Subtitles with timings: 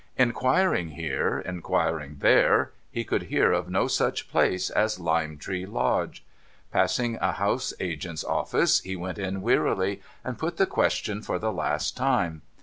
[0.17, 6.25] Infjuiring here, inquiring there, he could hear of no such pjlace as Lime Tree Lodge.
[6.71, 11.51] Passing a house agent's office, he went in wearily, and put the question for the
[11.53, 12.41] last time.